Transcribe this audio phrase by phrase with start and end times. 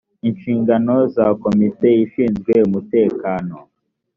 [0.27, 3.55] inshingano za komite ishinzwe umutekano